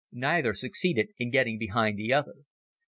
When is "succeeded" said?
0.55-1.09